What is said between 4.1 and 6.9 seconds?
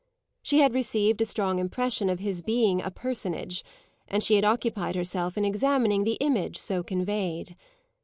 she had occupied herself in examining the image so